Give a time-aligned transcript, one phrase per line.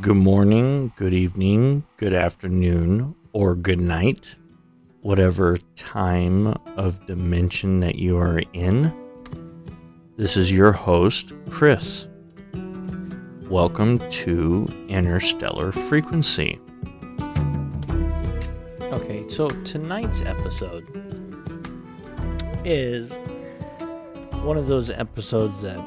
[0.00, 4.34] good morning, good evening, good afternoon, or good night,
[5.02, 8.92] whatever time of dimension that you are in.
[10.16, 12.08] This is your host, Chris.
[13.42, 16.58] Welcome to Interstellar Frequency.
[18.80, 20.84] Okay, so tonight's episode
[22.64, 23.12] is
[24.42, 25.78] one of those episodes that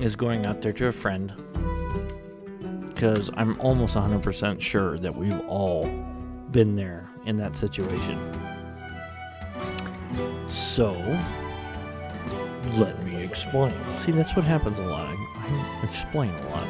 [0.00, 1.34] is going out there to a friend
[2.98, 5.88] because I'm almost 100% sure that we've all
[6.50, 8.18] been there in that situation.
[10.48, 10.94] So,
[12.74, 13.72] let me explain.
[13.98, 15.06] See, that's what happens a lot.
[15.06, 16.68] I, I explain a lot.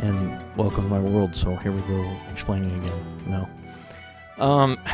[0.00, 1.36] And welcome to my world.
[1.36, 3.00] So here we go, explaining again.
[3.28, 3.48] No.
[4.44, 4.80] Um.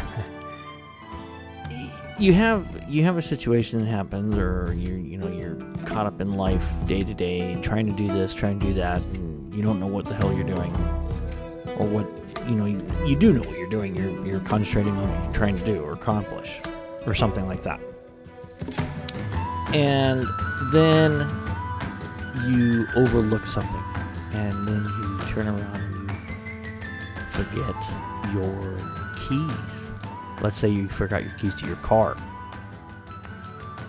[2.19, 6.21] you have you have a situation that happens or you you know you're caught up
[6.21, 9.63] in life day to day trying to do this trying to do that and you
[9.63, 10.75] don't know what the hell you're doing
[11.79, 12.07] or what
[12.49, 13.95] you know you, you do know what you're doing.
[13.95, 16.61] You're you're concentrating on what you're trying to do or accomplish
[17.07, 17.81] or something like that.
[19.73, 20.27] And
[20.73, 21.21] then
[22.49, 23.85] you overlook something
[24.33, 26.17] and then you turn around and you
[27.31, 27.75] forget
[28.35, 28.77] your
[29.17, 29.87] keys.
[30.43, 32.17] Let's say you forgot your keys to your car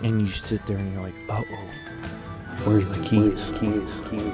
[0.02, 1.42] and you sit there and you're like oh
[2.64, 4.32] where's my keys keys keys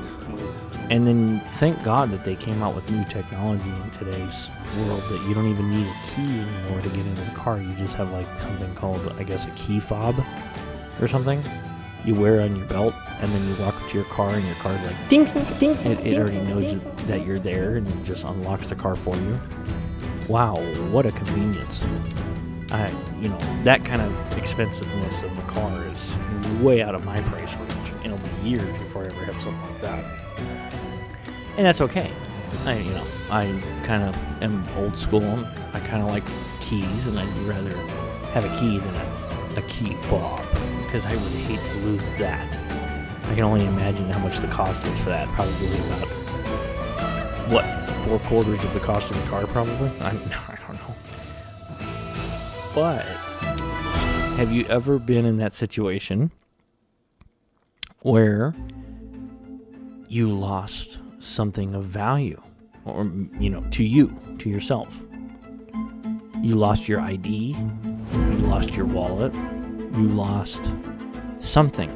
[0.93, 5.21] and then thank god that they came out with new technology in today's world that
[5.27, 8.11] you don't even need a key anymore to get into the car you just have
[8.13, 10.15] like something called i guess a key fob
[11.01, 11.43] or something
[12.05, 14.45] you wear it on your belt and then you walk up to your car and
[14.45, 18.05] your car's like ding ding ding it, it already knows that you're there and it
[18.05, 19.41] just unlocks the car for you
[20.29, 20.55] wow,
[20.91, 21.83] what a convenience.
[22.71, 27.21] I, you know, that kind of expensiveness of the car is way out of my
[27.23, 27.93] price range.
[28.05, 30.32] It'll be years before I ever have something like that.
[31.57, 32.11] And that's okay.
[32.65, 33.45] I, you know, I
[33.85, 35.47] kind of am old school.
[35.73, 36.25] I kind of like
[36.61, 37.77] keys, and I'd rather
[38.33, 40.45] have a key than a, a key fob
[40.85, 42.49] because I would hate to lose that.
[43.31, 45.29] I can only imagine how much the cost is for that.
[45.29, 46.09] Probably about
[47.49, 47.65] what
[48.05, 49.91] four quarters of the cost of the car, probably.
[50.01, 50.11] I,
[50.49, 50.95] I don't know.
[52.75, 53.05] But
[54.37, 56.31] have you ever been in that situation
[58.01, 58.55] where
[60.13, 62.39] you lost something of value,
[62.85, 64.95] or you know, to you, to yourself?
[66.43, 70.71] You lost your ID, you lost your wallet, you lost
[71.41, 71.91] something.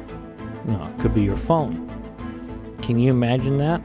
[0.65, 1.83] No, it could be your phone.
[2.81, 3.83] Can you imagine that?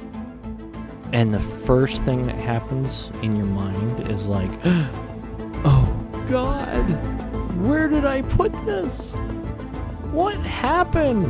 [1.12, 6.80] And the first thing that happens in your mind is like, oh God,
[7.60, 9.10] where did I put this?
[10.10, 11.26] What happened?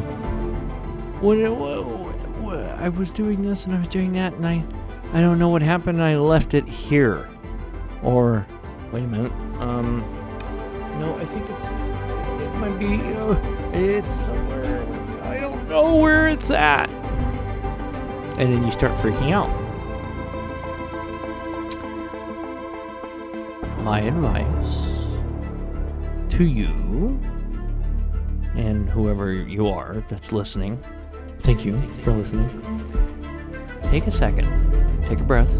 [1.21, 2.02] When it,
[2.61, 4.65] I was doing this and I was doing that and I,
[5.13, 6.03] I don't know what happened.
[6.03, 7.29] I left it here.
[8.03, 8.47] Or,
[8.93, 9.33] wait a minute.
[9.61, 10.01] Um,
[10.99, 11.65] no, I think it's,
[12.43, 13.35] it might be, uh,
[13.73, 14.83] it's somewhere.
[15.23, 16.91] I don't know where it's at.
[18.39, 19.51] And then you start freaking out.
[23.83, 24.81] my advice
[26.31, 27.21] to you
[28.55, 30.81] and whoever you are that's listening,
[31.55, 32.49] thank you for listening.
[33.91, 34.47] Take a second,
[35.03, 35.51] take a breath,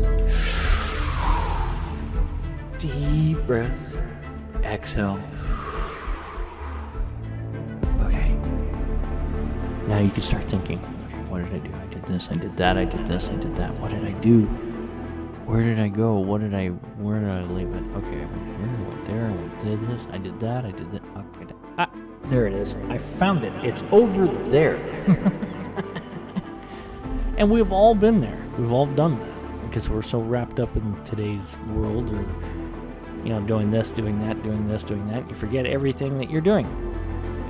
[2.79, 3.77] deep breath,
[4.65, 5.21] exhale.
[8.05, 8.33] Okay.
[9.87, 10.79] Now you can start thinking,
[11.09, 11.75] okay, what did I do?
[11.75, 13.79] I did this, I did that, I did this, I did that.
[13.79, 14.47] What did I do?
[15.45, 16.15] where did I go?
[16.15, 17.83] What did I, where did I leave it?
[17.97, 20.91] Okay, I went here, I went there, I did this, I did that, I did
[20.93, 21.03] that.
[21.37, 21.91] Okay, ah,
[22.31, 22.77] there it is.
[22.89, 23.53] I found it.
[23.63, 24.79] It's over there.
[27.43, 28.41] and we've all been there.
[28.57, 32.25] We've all done that because we're so wrapped up in today's world or,
[33.25, 35.29] you know, doing this, doing that, doing this, doing that.
[35.29, 36.67] You forget everything that you're doing.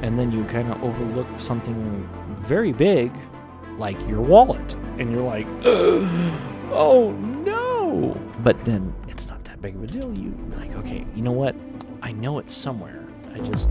[0.01, 2.09] And then you kind of overlook something
[2.39, 3.13] very big
[3.77, 4.73] like your wallet.
[4.97, 5.47] And you're like,
[6.73, 8.19] oh no!
[8.43, 10.11] But then it's not that big of a deal.
[10.17, 11.55] You like, okay, you know what?
[12.01, 13.05] I know it's somewhere.
[13.35, 13.69] I just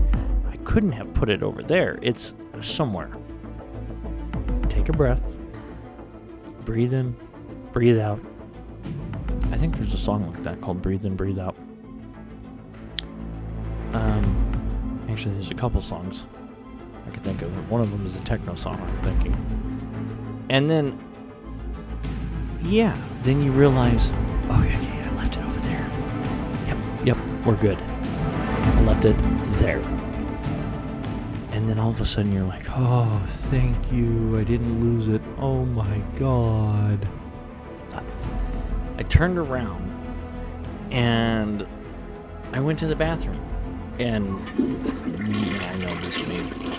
[0.48, 1.98] I couldn't have put it over there.
[2.00, 3.10] It's somewhere.
[4.68, 5.31] Take a breath.
[6.64, 7.16] Breathe in,
[7.72, 8.20] breathe out.
[9.50, 11.56] I think there's a song like that called Breathe In, Breathe Out.
[13.92, 16.24] Um, actually, there's a couple songs
[17.06, 17.70] I can think of.
[17.70, 20.46] One of them is a techno song, I'm thinking.
[20.48, 20.98] And then
[22.64, 24.10] yeah, then you realize,
[24.48, 25.90] oh, okay, okay, I left it over there.
[26.66, 27.78] Yep, yep, we're good.
[27.78, 29.16] I left it
[29.58, 29.80] there.
[31.62, 35.22] And then all of a sudden you're like, oh, thank you, I didn't lose it.
[35.38, 37.08] Oh my god.
[38.98, 39.88] I turned around
[40.90, 41.64] and
[42.52, 43.40] I went to the bathroom.
[44.00, 46.78] And yeah, I know this may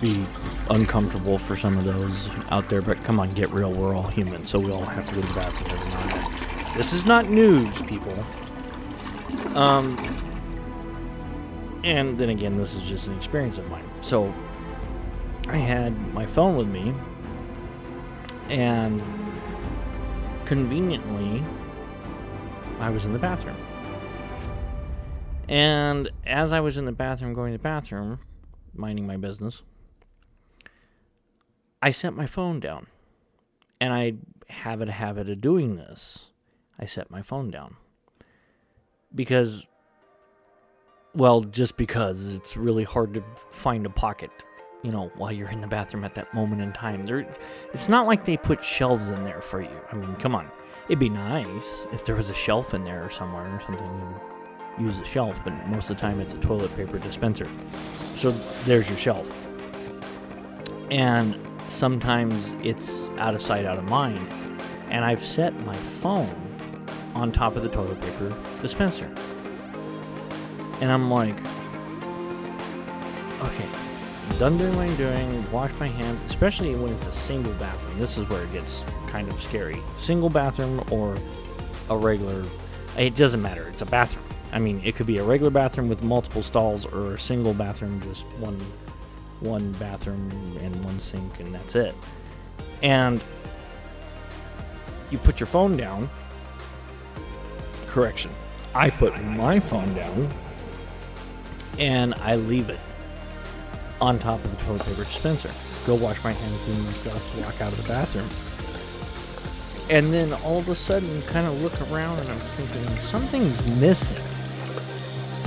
[0.00, 0.24] be
[0.70, 3.72] uncomfortable for some of those out there, but come on, get real.
[3.72, 6.78] We're all human, so we all have to go to the bathroom every.
[6.78, 8.16] This is not news, people.
[9.56, 9.96] Um,
[11.84, 13.88] and then again, this is just an experience of mine.
[14.00, 14.32] So
[15.48, 16.94] I had my phone with me,
[18.48, 19.02] and
[20.44, 21.42] conveniently,
[22.78, 23.56] I was in the bathroom.
[25.48, 28.20] And as I was in the bathroom, going to the bathroom,
[28.74, 29.62] minding my business,
[31.80, 32.86] I set my phone down.
[33.80, 34.14] And I
[34.48, 36.26] have a habit of doing this.
[36.78, 37.76] I set my phone down.
[39.14, 39.66] Because,
[41.14, 44.30] well, just because it's really hard to find a pocket,
[44.82, 47.02] you know, while you're in the bathroom at that moment in time.
[47.02, 47.26] There,
[47.72, 49.80] it's not like they put shelves in there for you.
[49.90, 50.50] I mean, come on.
[50.86, 54.20] It'd be nice if there was a shelf in there or somewhere or something
[54.80, 57.46] use the shelf, but most of the time it's a toilet paper dispenser.
[58.16, 58.30] So
[58.64, 59.30] there's your shelf.
[60.90, 61.38] And
[61.68, 64.26] sometimes it's out of sight, out of mind.
[64.90, 66.30] And I've set my phone
[67.14, 69.14] on top of the toilet paper dispenser.
[70.82, 71.36] And I'm like,
[73.40, 73.68] okay,
[74.28, 77.96] I'm done doing what I'm doing, wash my hands, especially when it's a single bathroom.
[78.00, 79.80] This is where it gets kind of scary.
[79.96, 81.16] Single bathroom or
[81.88, 82.44] a regular,
[82.98, 84.24] it doesn't matter, it's a bathroom.
[84.50, 88.00] I mean, it could be a regular bathroom with multiple stalls or a single bathroom,
[88.00, 88.58] just one
[89.38, 91.94] one bathroom and one sink and that's it.
[92.82, 93.22] And
[95.12, 96.10] you put your phone down.
[97.86, 98.32] Correction.
[98.74, 100.28] I put my phone down
[101.78, 102.80] and I leave it
[104.00, 105.50] on top of the toilet paper dispenser.
[105.86, 108.28] Go wash my hands, do my walk out of the bathroom.
[109.90, 114.32] And then all of a sudden, kind of look around and I'm thinking, something's missing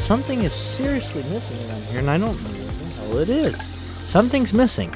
[0.05, 3.59] something is seriously missing around here, and I don't know what the hell it is.
[4.07, 4.93] Something's missing.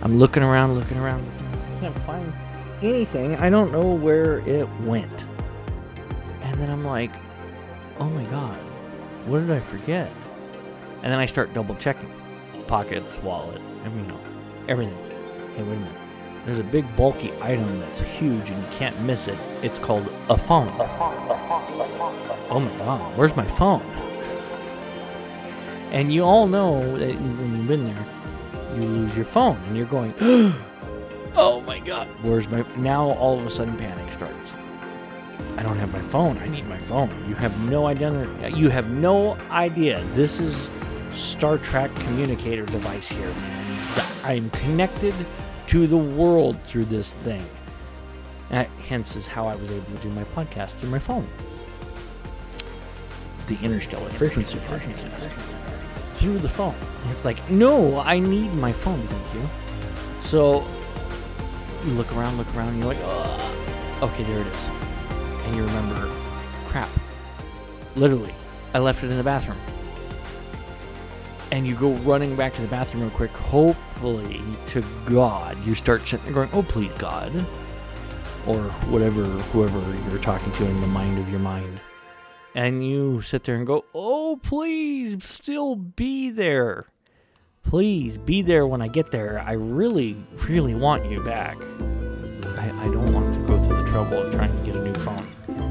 [0.00, 1.30] I'm looking around, looking around,
[1.76, 2.32] I can't find
[2.80, 3.36] anything.
[3.36, 5.26] I don't know where it went.
[6.40, 7.12] And then I'm like,
[7.98, 8.56] oh my god,
[9.26, 10.10] what did I forget?
[11.02, 12.10] And then I start double checking
[12.66, 14.20] pockets, wallet, mean, you know,
[14.68, 14.96] everything.
[15.56, 15.96] Hey, wait a minute.
[16.46, 19.38] There's a big bulky item that's huge and you can't miss it.
[19.62, 20.72] It's called a phone.
[22.50, 23.82] Oh my god, where's my phone?
[25.92, 28.06] And you all know that when you've been there,
[28.74, 30.14] you lose your phone and you're going,
[31.36, 32.64] oh my God, where's my.
[32.76, 34.52] Now all of a sudden panic starts.
[35.56, 36.38] I don't have my phone.
[36.38, 37.10] I need my phone.
[37.28, 38.58] You have no identity.
[38.58, 40.02] You have no idea.
[40.12, 40.68] This is
[41.14, 43.32] Star Trek communicator device here.
[44.24, 45.14] I'm connected
[45.68, 47.44] to the world through this thing.
[48.50, 51.26] That, hence is how I was able to do my podcast through my phone.
[53.46, 54.58] The interstellar frequency
[56.10, 56.74] through the phone.
[57.08, 59.48] It's like, no, I need my phone, thank you.
[60.20, 60.64] So
[61.84, 64.68] you look around, look around, and you're like, okay, there it is.
[65.46, 66.08] And you remember,
[66.66, 66.88] crap.
[67.96, 68.34] Literally,
[68.72, 69.58] I left it in the bathroom.
[71.52, 73.30] And you go running back to the bathroom real quick.
[73.30, 77.32] Hopefully, to God, you start sitting going, oh, please, God.
[78.46, 78.58] Or
[78.90, 79.78] whatever, whoever
[80.10, 81.78] you're talking to in the mind of your mind
[82.54, 86.86] and you sit there and go, "Oh, please, still be there.
[87.64, 89.40] Please be there when I get there.
[89.40, 90.16] I really,
[90.48, 91.56] really want you back.
[92.58, 94.94] I, I don't want to go through the trouble of trying to get a new
[94.94, 95.26] phone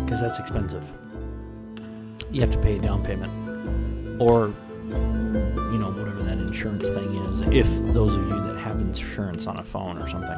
[0.06, 0.90] because that's expensive.
[2.32, 3.32] You have to pay a down payment,
[4.22, 4.54] or
[6.52, 7.42] insurance thing is.
[7.56, 10.38] If those of you that have insurance on a phone or something."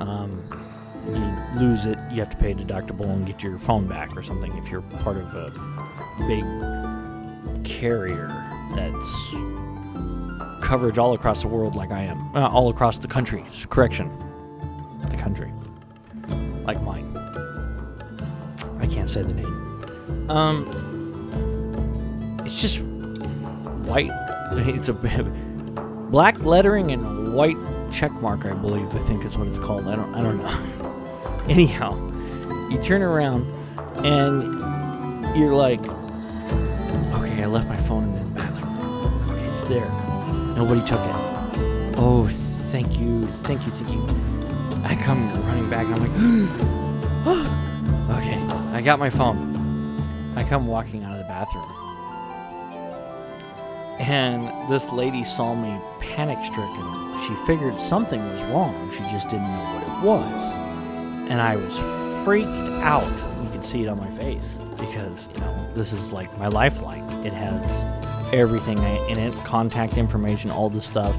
[0.00, 0.42] Um,
[1.06, 4.22] you lose it, you have to pay a deductible and get your phone back or
[4.22, 5.52] something if you're part of a
[6.26, 6.44] big
[7.64, 8.28] carrier
[8.74, 9.34] that's
[10.60, 12.34] coverage all across the world like I am.
[12.34, 13.44] Uh, all across the country.
[13.68, 14.10] Correction.
[15.10, 15.52] The country.
[16.64, 17.16] Like mine.
[18.80, 20.30] I can't say the name.
[20.30, 20.66] Um
[22.44, 22.80] it's just
[23.86, 24.10] white
[24.58, 24.94] it's a
[26.10, 27.56] black lettering and white
[27.92, 28.94] check mark, I believe.
[28.94, 29.88] I think is what it's called.
[29.88, 31.44] I don't I don't know.
[31.48, 31.94] Anyhow,
[32.70, 33.44] you turn around
[34.04, 34.54] and
[35.36, 35.80] you're like,
[37.14, 39.30] okay, I left my phone in the bathroom.
[39.30, 39.88] Okay, it's there.
[40.56, 41.98] Nobody took it.
[41.98, 42.28] Oh,
[42.70, 44.02] thank you, thank you, thank you.
[44.84, 45.86] I come running back.
[45.86, 46.10] I'm like,
[48.18, 48.38] okay,
[48.72, 49.52] I got my phone.
[50.36, 51.83] I come walking out of the bathroom.
[53.98, 57.20] And this lady saw me panic stricken.
[57.20, 58.90] She figured something was wrong.
[58.90, 60.74] She just didn't know what it was
[61.28, 61.78] and I was
[62.24, 62.48] freaked
[62.82, 63.04] out.
[63.42, 67.02] You can see it on my face because, you know, this is like my lifeline.
[67.24, 71.16] It has everything in it contact information, all the stuff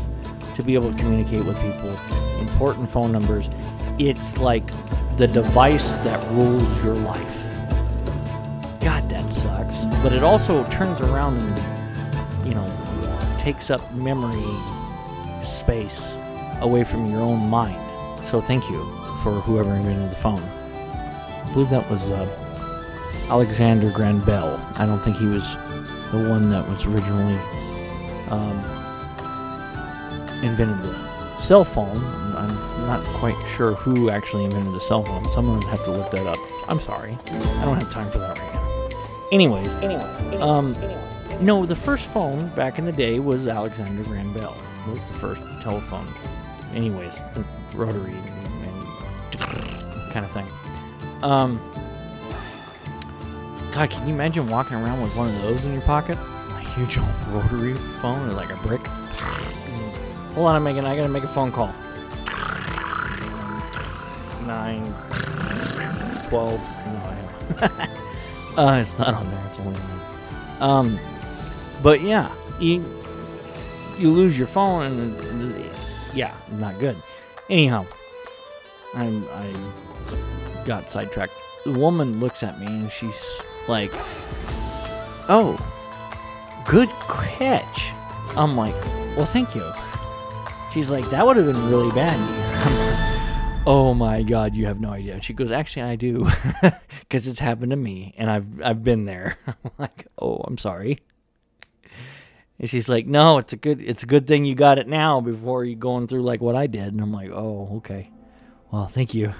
[0.55, 1.97] to be able to communicate with people,
[2.39, 3.49] important phone numbers.
[3.97, 4.65] It's like
[5.17, 7.43] the device that rules your life.
[8.79, 9.85] God, that sucks.
[10.03, 11.74] But it also turns around and,
[12.45, 14.43] you know, takes up memory
[15.43, 16.01] space
[16.61, 17.81] away from your own mind.
[18.25, 18.83] So thank you
[19.23, 20.41] for whoever invented the phone.
[20.41, 24.59] I believe that was uh, Alexander Graham Bell.
[24.75, 25.43] I don't think he was
[26.11, 27.37] the one that was originally
[28.29, 28.57] um,
[30.43, 32.03] invented the cell phone.
[32.35, 32.55] I'm
[32.87, 35.29] not quite sure who actually invented the cell phone.
[35.31, 36.37] Someone would have to look that up.
[36.67, 37.17] I'm sorry.
[37.27, 38.89] I don't have time for that right now.
[39.31, 40.73] Anyways, anyway, um,
[41.41, 44.57] no, the first phone back in the day was Alexander Graham Bell.
[44.87, 46.07] It Was the first telephone.
[46.73, 49.41] Anyways, the rotary and,
[50.11, 50.47] kind of thing.
[51.21, 51.59] Um,
[53.73, 56.17] God, can you imagine walking around with one of those in your pocket?
[56.17, 58.85] A huge old rotary phone, like a brick.
[60.35, 60.85] Hold on, Megan.
[60.85, 61.73] I gotta make a phone call.
[64.45, 64.93] Nine,
[66.29, 66.59] twelve.
[66.59, 67.01] No,
[67.57, 67.97] I
[68.57, 69.43] uh, it's not on there.
[69.49, 69.79] It's only.
[70.59, 70.99] Um,
[71.81, 72.83] but yeah, you
[73.97, 75.71] you lose your phone, and, and
[76.13, 76.95] yeah, not good.
[77.49, 77.85] Anyhow,
[78.93, 79.53] I'm, I
[80.65, 81.33] got sidetracked.
[81.65, 83.91] The woman looks at me and she's like,
[85.29, 85.57] "Oh,
[86.65, 87.91] good catch."
[88.35, 88.75] I'm like,
[89.15, 89.69] "Well, thank you."
[90.71, 95.21] She's like, "That would have been really bad." oh my god, you have no idea.
[95.21, 96.29] She goes, "Actually, I do,
[96.99, 100.99] because it's happened to me, and I've I've been there." I'm like, "Oh, I'm sorry."
[102.59, 105.19] And she's like, "No, it's a good it's a good thing you got it now
[105.19, 108.11] before you going through like what I did." And I'm like, "Oh, okay.
[108.71, 109.33] Well, thank you.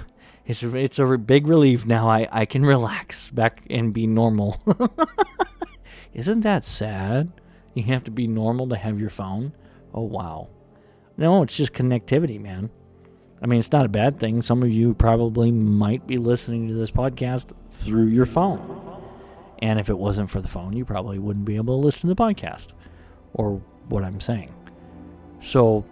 [0.46, 2.08] It's a, it's a big relief now.
[2.08, 4.60] I I can relax back and be normal."
[6.14, 7.32] Isn't that sad?
[7.74, 9.52] You have to be normal to have your phone.
[9.94, 10.48] Oh wow.
[11.16, 12.70] No, it's just connectivity, man.
[13.42, 14.42] I mean, it's not a bad thing.
[14.42, 18.82] Some of you probably might be listening to this podcast through your phone.
[19.60, 22.14] And if it wasn't for the phone, you probably wouldn't be able to listen to
[22.14, 22.68] the podcast
[23.34, 24.52] or what I'm saying.
[25.40, 25.84] So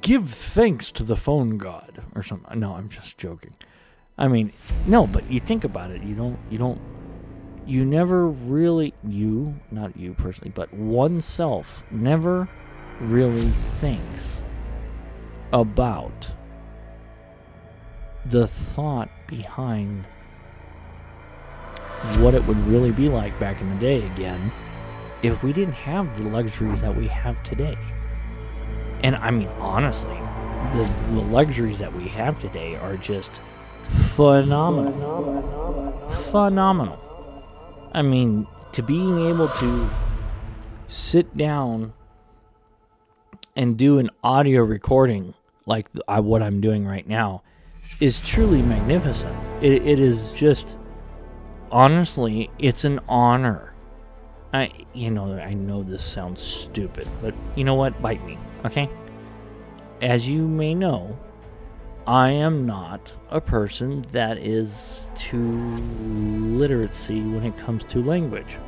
[0.00, 2.58] give thanks to the phone god or something.
[2.58, 3.54] No, I'm just joking.
[4.16, 4.52] I mean,
[4.86, 6.02] no, but you think about it.
[6.02, 6.80] You don't, you don't,
[7.66, 12.48] you never really, you, not you personally, but oneself never
[13.00, 14.40] really thinks
[15.52, 16.30] about
[18.26, 20.06] the thought behind
[22.18, 24.52] what it would really be like back in the day again
[25.24, 27.78] if we didn't have the luxuries that we have today.
[29.02, 30.18] And I mean, honestly,
[30.72, 33.30] the, the luxuries that we have today are just
[34.16, 35.92] phenomenal.
[36.30, 36.98] Phenomenal.
[37.92, 39.90] I mean, to being able to
[40.88, 41.92] sit down
[43.56, 45.32] and do an audio recording
[45.66, 47.42] like I, what I'm doing right now
[48.00, 49.34] is truly magnificent.
[49.62, 50.76] It, it is just,
[51.70, 53.73] honestly, it's an honor.
[54.54, 58.00] I, you know, I know this sounds stupid, but you know what?
[58.00, 58.88] Bite me, okay?
[60.00, 61.18] As you may know,
[62.06, 65.76] I am not a person that is too
[66.56, 68.58] literacy when it comes to language.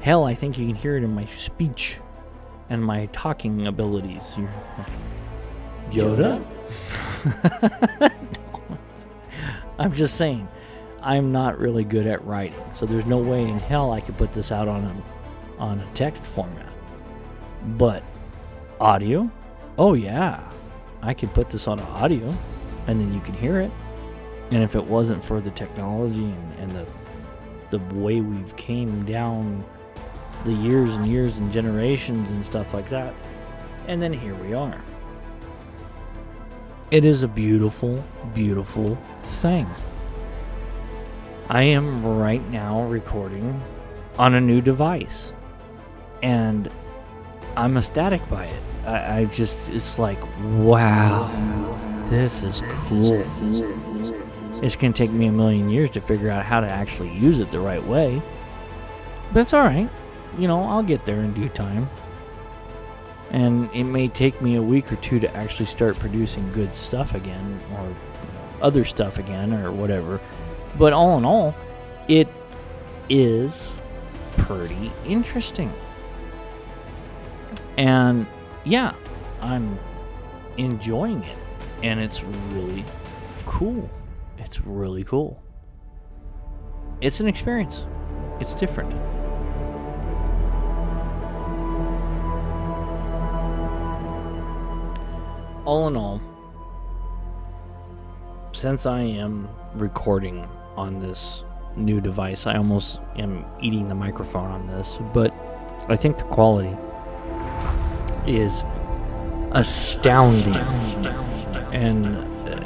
[0.00, 2.00] Hell, I think you can hear it in my speech
[2.68, 4.36] and my talking abilities.
[5.92, 6.44] Yoda?
[9.78, 10.48] I'm just saying,
[11.02, 14.32] I'm not really good at writing, so there's no way in hell I could put
[14.32, 16.72] this out on a on a text format.
[17.78, 18.02] But
[18.80, 19.30] audio,
[19.78, 20.40] oh yeah,
[21.02, 22.34] I could put this on audio,
[22.86, 23.70] and then you can hear it.
[24.50, 26.86] And if it wasn't for the technology and, and the
[27.70, 29.64] the way we've came down
[30.44, 33.14] the years and years and generations and stuff like that,
[33.86, 34.82] and then here we are.
[36.90, 38.02] It is a beautiful,
[38.34, 39.68] beautiful thing.
[41.50, 43.60] I am right now recording
[44.20, 45.32] on a new device.
[46.22, 46.70] And
[47.56, 48.62] I'm ecstatic by it.
[48.86, 50.20] I, I just, it's like,
[50.60, 51.26] wow,
[52.08, 53.24] this is cool.
[54.62, 57.40] It's going to take me a million years to figure out how to actually use
[57.40, 58.22] it the right way.
[59.32, 59.90] But it's alright.
[60.38, 61.90] You know, I'll get there in due time
[63.32, 67.16] and it may take me a week or two to actually start producing good stuff
[67.16, 67.92] again or
[68.62, 70.20] other stuff again or whatever
[70.78, 71.54] but all in all
[72.08, 72.28] it
[73.08, 73.74] is
[74.36, 75.72] pretty interesting
[77.76, 78.26] and
[78.64, 78.92] yeah
[79.40, 79.78] i'm
[80.56, 81.38] enjoying it
[81.82, 82.84] and it's really
[83.46, 83.88] cool
[84.50, 85.40] It's really cool.
[87.00, 87.84] It's an experience.
[88.40, 88.92] It's different.
[95.64, 96.20] All in all,
[98.52, 101.44] since I am recording on this
[101.76, 105.34] new device, I almost am eating the microphone on this, but
[105.88, 106.76] I think the quality
[108.26, 108.64] is
[109.52, 110.56] astounding
[111.72, 112.16] and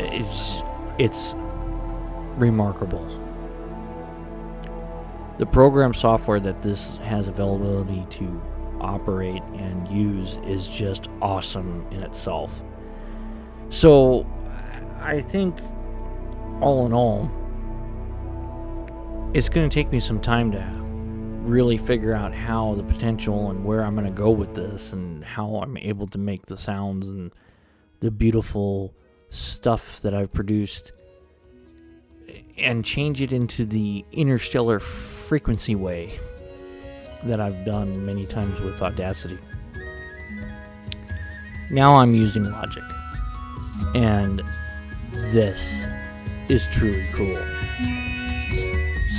[0.01, 0.63] it's
[0.99, 1.35] it's
[2.37, 3.05] remarkable.
[5.39, 8.43] The program software that this has availability to
[8.81, 12.63] operate and use is just awesome in itself.
[13.71, 14.27] So,
[15.01, 15.57] I think
[16.61, 17.31] all in all,
[19.35, 20.65] it's going to take me some time to
[21.45, 25.25] really figure out how the potential and where I'm going to go with this and
[25.25, 27.33] how I'm able to make the sounds and
[27.99, 28.95] the beautiful
[29.31, 30.93] stuff that I've produced
[32.57, 36.21] and change it into the interstellar frequency way
[37.25, 39.39] that I've done many times with Audacity.
[41.73, 42.85] Now I'm using Logic,
[43.97, 44.43] and
[45.13, 45.85] this
[46.49, 48.14] is truly cool.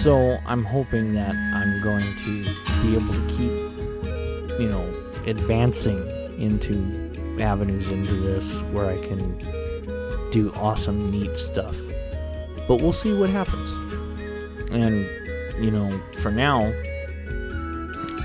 [0.06, 2.44] So I'm hoping that I'm going to
[2.84, 4.88] be able to keep, you know,
[5.26, 6.08] advancing
[6.40, 7.10] into
[7.42, 9.36] avenues into this where I can
[10.30, 11.76] do awesome, neat stuff.
[12.68, 13.72] But we'll see what happens.
[14.70, 15.08] And,
[15.58, 15.90] you know,
[16.22, 16.60] for now,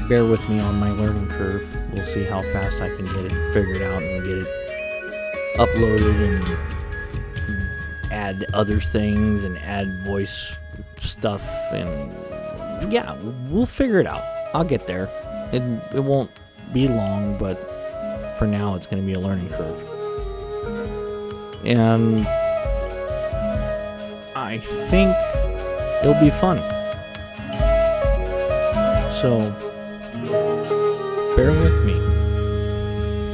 [0.06, 1.66] bear with me on my learning curve.
[1.94, 4.48] We'll see how fast I can get it figured out and get it
[5.56, 10.56] uploaded and add other things and add voice
[10.98, 11.46] stuff.
[11.72, 13.16] And yeah,
[13.48, 14.22] we'll figure it out.
[14.54, 15.08] I'll get there.
[15.52, 15.62] It,
[15.94, 16.30] it won't
[16.72, 17.56] be long, but
[18.38, 19.78] for now, it's going to be a learning curve.
[21.64, 22.26] And
[24.34, 25.14] I think
[26.02, 26.58] it'll be fun.
[29.20, 29.52] So,
[31.36, 31.92] bear with me.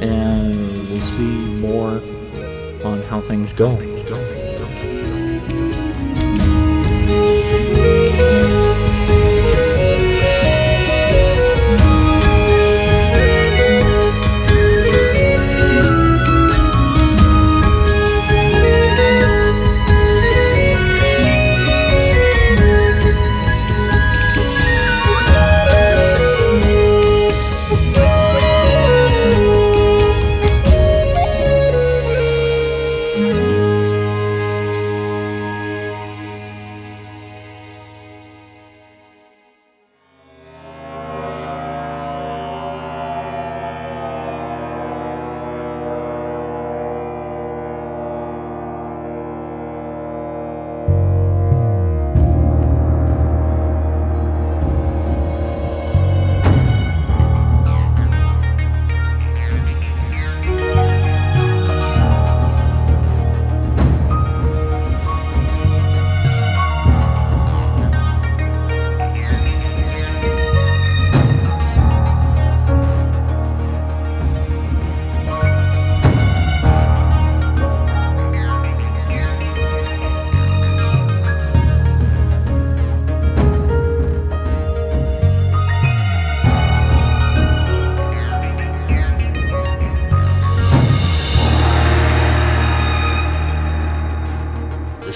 [0.05, 2.01] And we'll see more
[2.85, 3.96] on how things go.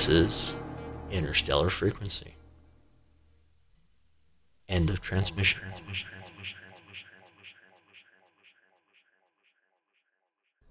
[0.01, 0.57] This is
[1.11, 2.33] interstellar frequency.
[4.67, 5.61] End of transmission.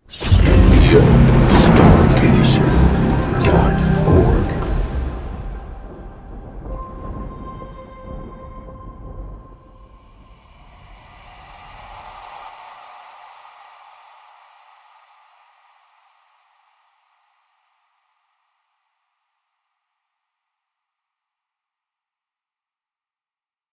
[0.09, 1.01] Studio
[1.47, 2.80] Stargazer.